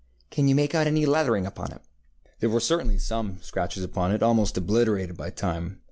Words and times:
Can 0.31 0.47
you 0.47 0.55
make 0.55 0.73
out 0.73 0.87
any 0.87 1.05
lettering 1.05 1.45
upon 1.45 1.73
it? 1.73 1.81
ŌĆØ 1.81 2.39
There 2.39 2.49
were 2.49 2.59
certainly 2.59 2.97
some 2.97 3.39
scratches 3.43 3.83
upon 3.83 4.11
it, 4.11 4.23
almost 4.23 4.57
obliterated 4.57 5.15
by 5.15 5.29
time. 5.29 5.79